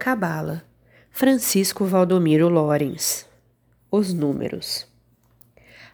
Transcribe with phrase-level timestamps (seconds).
[0.00, 0.64] Cabala,
[1.10, 3.28] Francisco Valdomiro Lorenz.
[3.90, 4.86] Os números.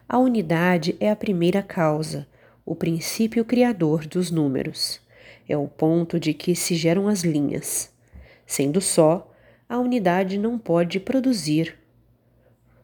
[0.08, 2.24] A unidade é a primeira causa,
[2.64, 5.00] o princípio criador dos números.
[5.48, 7.92] É o ponto de que se geram as linhas.
[8.46, 9.28] Sendo só,
[9.68, 11.76] a unidade não pode produzir.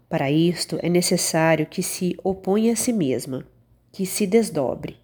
[0.09, 3.47] Para isto é necessário que se oponha a si mesma,
[3.93, 4.97] que se desdobre.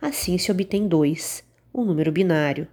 [0.00, 1.42] Assim se obtém dois,
[1.74, 2.68] um número binário.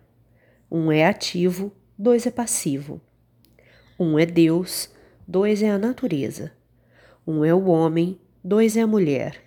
[0.70, 3.02] Um é ativo, dois é passivo.
[4.00, 4.90] Um é Deus,
[5.27, 6.52] dois é a natureza.
[7.26, 9.41] Um é o homem, dois é a mulher.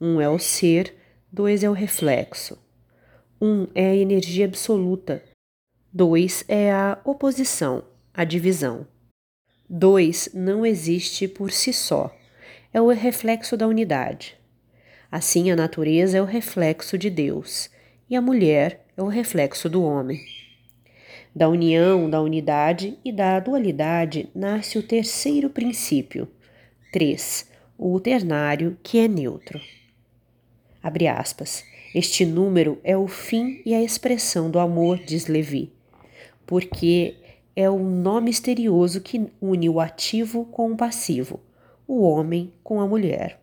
[0.00, 0.94] Um é o ser,
[1.32, 2.58] dois é o reflexo.
[3.40, 5.22] Um é a energia absoluta,
[5.92, 8.86] dois é a oposição, a divisão.
[9.68, 12.14] Dois não existe por si só,
[12.72, 14.36] é o reflexo da unidade.
[15.10, 17.70] Assim, a natureza é o reflexo de Deus
[18.08, 20.24] e a mulher é o reflexo do homem.
[21.36, 26.26] Da união, da unidade e da dualidade nasce o terceiro princípio,
[26.90, 29.60] 3, o ternário, que é neutro.
[30.82, 31.62] Abre aspas.
[31.94, 35.70] Este número é o fim e a expressão do amor, diz Levi,
[36.46, 37.16] porque
[37.54, 41.38] é o nó misterioso que une o ativo com o passivo,
[41.86, 43.38] o homem com a mulher.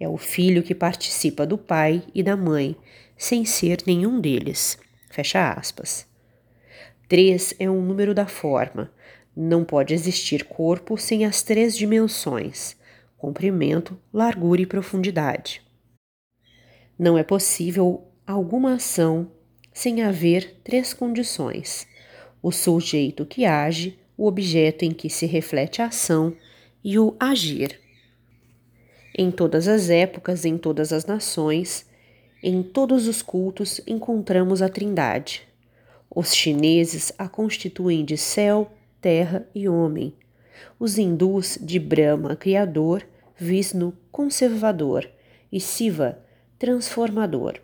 [0.00, 2.74] É o filho que participa do pai e da mãe,
[3.16, 4.76] sem ser nenhum deles.
[5.08, 6.08] Fecha aspas.
[7.08, 8.92] Três é um número da forma.
[9.34, 12.76] Não pode existir corpo sem as três dimensões:
[13.16, 15.62] comprimento, largura e profundidade.
[16.98, 19.30] Não é possível alguma ação
[19.72, 21.88] sem haver três condições:
[22.42, 26.36] o sujeito que age, o objeto em que se reflete a ação
[26.84, 27.80] e o agir.
[29.16, 31.86] Em todas as épocas, em todas as nações,
[32.42, 35.47] em todos os cultos encontramos a Trindade.
[36.10, 40.14] Os chineses a constituem de céu, terra e homem.
[40.78, 43.06] Os hindus de Brahma, Criador,
[43.36, 45.08] Vishnu, Conservador
[45.52, 46.18] e Siva,
[46.58, 47.60] Transformador.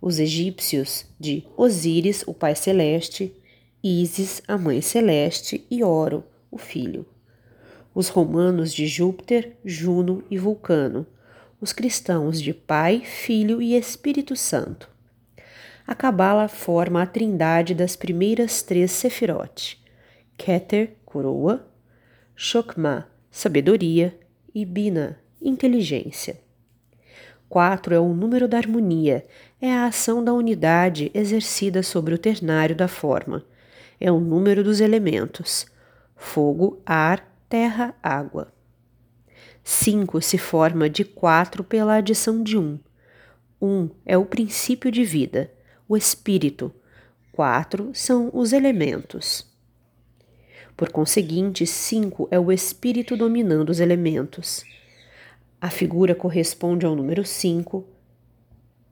[0.00, 3.34] Os egípcios de Osíris, o Pai Celeste,
[3.82, 7.06] Ísis, a Mãe Celeste e Oro, o Filho
[7.94, 11.06] os romanos de Júpiter, Juno e Vulcano,
[11.60, 14.88] os cristãos de Pai, Filho e Espírito Santo.
[15.90, 19.76] A Cabala forma a trindade das primeiras três Sefirot:
[20.38, 21.66] Keter, coroa,
[22.36, 24.16] Shokma, sabedoria
[24.54, 26.40] e Bina, inteligência.
[27.48, 29.26] Quatro é o número da harmonia,
[29.60, 33.44] é a ação da unidade exercida sobre o ternário da forma.
[34.00, 35.66] É o número dos elementos:
[36.14, 38.54] fogo, ar, terra, água.
[39.64, 42.60] 5 se forma de 4 pela adição de 1.
[42.60, 42.78] Um.
[43.60, 45.50] 1 um é o princípio de vida,
[45.90, 46.72] o espírito.
[47.32, 49.44] 4 são os elementos.
[50.76, 54.64] Por conseguinte, 5 é o espírito dominando os elementos.
[55.60, 57.84] A figura corresponde ao número 5,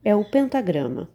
[0.04, 1.08] é o pentagrama,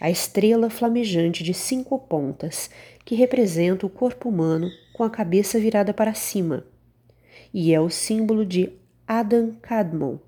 [0.00, 2.68] a estrela flamejante de cinco pontas,
[3.04, 6.66] que representa o corpo humano com a cabeça virada para cima
[7.54, 8.72] e é o símbolo de
[9.06, 10.18] Adam Kadmon,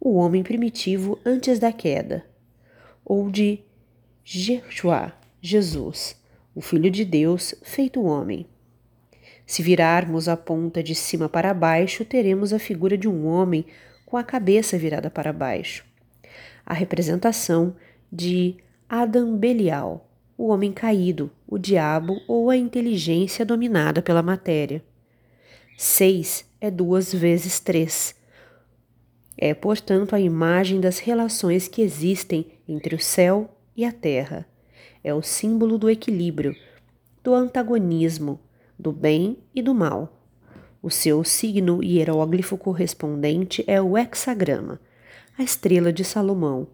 [0.00, 2.24] o homem primitivo antes da queda,
[3.04, 3.60] ou de
[4.24, 6.16] Jeshua, Jesus,
[6.54, 8.46] o Filho de Deus feito homem.
[9.44, 13.66] Se virarmos a ponta de cima para baixo, teremos a figura de um homem
[14.06, 15.84] com a cabeça virada para baixo.
[16.64, 17.74] A representação
[18.12, 18.56] de
[18.88, 20.08] Adam Belial,
[20.38, 24.84] o homem caído, o diabo ou a inteligência dominada pela matéria.
[25.76, 28.14] Seis é duas vezes três.
[29.36, 34.46] É, portanto, a imagem das relações que existem entre o céu e a terra.
[35.02, 36.54] É o símbolo do equilíbrio,
[37.22, 38.40] do antagonismo,
[38.78, 40.20] do bem e do mal.
[40.82, 44.80] O seu signo hieróglifo correspondente é o hexagrama,
[45.38, 46.66] a estrela de Salomão,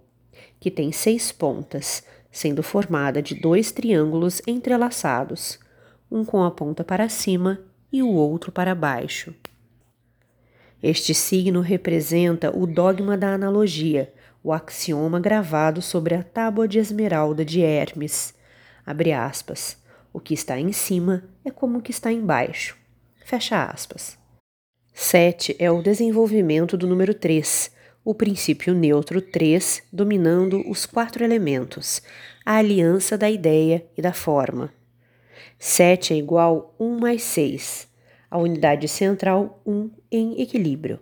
[0.59, 5.59] que tem seis pontas, sendo formada de dois triângulos entrelaçados,
[6.11, 7.61] um com a ponta para cima
[7.93, 9.35] e o outro para baixo.
[10.83, 14.13] Este signo representa o dogma da analogia,
[14.43, 18.35] o axioma gravado sobre a tábua de esmeralda de Hermes.
[18.85, 19.77] Abre aspas.
[20.13, 22.77] O que está em cima é como o que está embaixo.
[23.25, 24.19] Fecha aspas.
[24.95, 27.71] 7 é o desenvolvimento do número 3,
[28.05, 32.03] o princípio neutro 3 dominando os quatro elementos,
[32.45, 34.73] a aliança da ideia e da forma.
[35.59, 37.87] 7 é igual 1 mais 6,
[38.31, 40.99] a unidade central 1 em equilíbrio.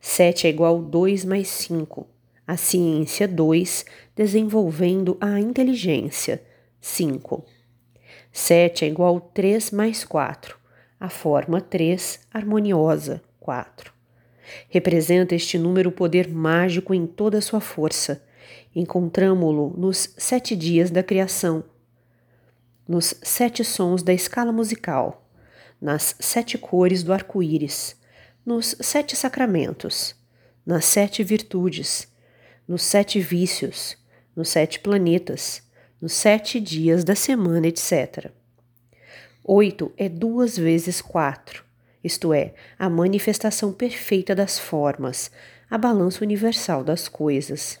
[0.00, 2.08] 7 é igual a 2 mais 5.
[2.50, 3.84] A ciência 2
[4.16, 6.42] desenvolvendo a inteligência
[6.80, 7.44] 5.
[8.32, 10.58] 7 é igual a 3 mais 4,
[10.98, 13.92] a forma 3 harmoniosa, 4.
[14.68, 18.20] Representa este número o poder mágico em toda a sua força.
[18.74, 21.62] Encontramo-lo nos sete dias da criação,
[22.88, 25.24] nos sete sons da escala musical,
[25.80, 27.94] nas sete cores do arco-íris,
[28.44, 30.16] nos sete sacramentos,
[30.66, 32.10] nas sete virtudes,
[32.70, 33.96] nos sete vícios,
[34.36, 35.60] nos sete planetas,
[36.00, 38.30] nos sete dias da semana, etc.
[39.42, 41.64] Oito é duas vezes quatro,
[42.04, 45.32] isto é, a manifestação perfeita das formas,
[45.68, 47.80] a balança universal das coisas.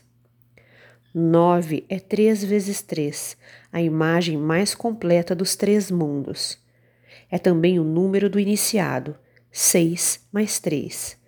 [1.14, 3.36] Nove é três vezes três,
[3.72, 6.58] a imagem mais completa dos três mundos.
[7.30, 9.16] É também o número do iniciado,
[9.52, 11.19] seis mais três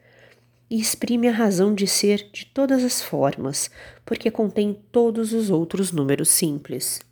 [0.73, 3.71] e exprime a razão de ser de todas as formas,
[4.07, 7.03] porque contém todos os outros números simples.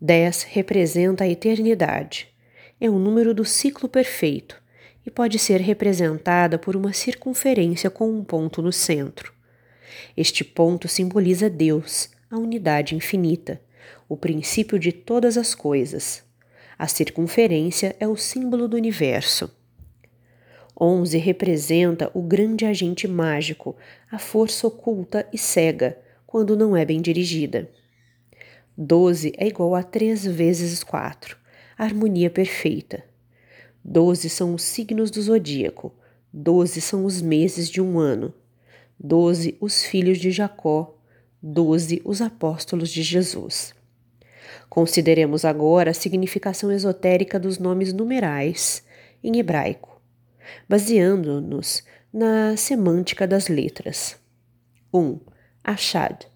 [0.00, 2.34] 10 representa a eternidade.
[2.80, 4.60] É o número do ciclo perfeito
[5.06, 9.32] e pode ser representada por uma circunferência com um ponto no centro.
[10.16, 13.62] Este ponto simboliza Deus, a unidade infinita,
[14.08, 16.24] o princípio de todas as coisas.
[16.76, 19.56] A circunferência é o símbolo do universo.
[20.80, 23.74] 11 representa o grande agente mágico,
[24.10, 27.68] a força oculta e cega, quando não é bem dirigida.
[28.76, 31.36] 12 é igual a 3 vezes 4,
[31.76, 33.02] a harmonia perfeita.
[33.84, 35.92] 12 são os signos do zodíaco,
[36.32, 38.32] 12 são os meses de um ano,
[39.00, 40.96] 12 os filhos de Jacó,
[41.42, 43.74] 12 os apóstolos de Jesus.
[44.68, 48.84] Consideremos agora a significação esotérica dos nomes numerais
[49.24, 49.87] em hebraico
[50.68, 54.18] baseando-nos na semântica das letras.
[54.92, 54.98] 1.
[54.98, 55.20] Um,
[55.62, 56.26] Achad,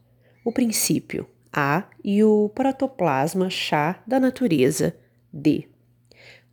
[0.44, 4.94] o princípio, A, e o protoplasma chá da natureza,
[5.32, 5.68] D.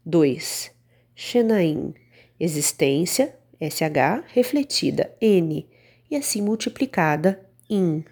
[0.05, 0.71] 2.
[1.13, 1.93] Shenaim,
[2.39, 5.67] existência, SH, refletida, N,
[6.09, 8.05] e assim multiplicada, IN.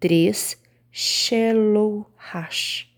[0.00, 0.58] 3.
[0.90, 2.88] Shelohash,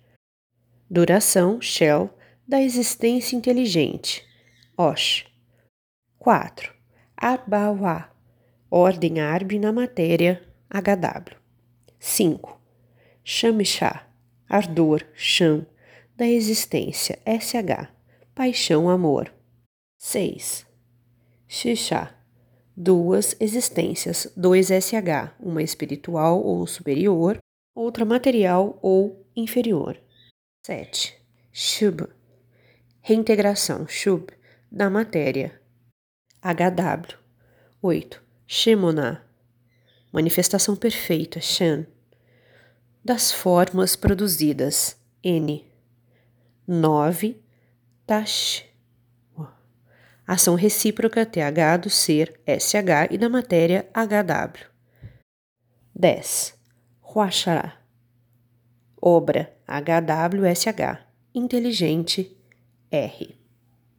[0.88, 2.08] duração, Shell,
[2.48, 4.24] da existência inteligente,
[4.76, 5.29] Osh.
[6.20, 6.70] 4.
[7.16, 8.10] Arbawa,
[8.70, 11.34] ordem árvore na matéria, HW.
[11.98, 12.60] 5.
[13.24, 14.06] Shamishá,
[14.46, 15.66] ardor, cham,
[16.14, 17.88] da existência, SH,
[18.34, 19.32] paixão, amor.
[19.96, 20.66] 6.
[21.48, 22.14] Xixá,
[22.76, 27.38] duas existências, dois SH, uma espiritual ou superior,
[27.74, 29.98] outra material ou inferior.
[30.66, 31.18] 7.
[31.50, 32.06] Shub,
[33.00, 34.30] reintegração, Shub,
[34.70, 35.58] da matéria,
[36.42, 37.16] HW.
[37.82, 38.22] 8.
[38.46, 39.22] Shemona.
[40.12, 41.86] Manifestação perfeita, Shan.
[43.04, 45.70] Das formas produzidas, N.
[46.66, 47.40] 9.
[48.06, 48.64] Tash.
[50.26, 54.66] Ação recíproca TH do ser SH e da matéria HW.
[55.94, 56.54] 10.
[57.02, 57.74] Huachara.
[59.00, 61.04] Obra HWSH.
[61.34, 62.36] Inteligente
[62.90, 63.39] R.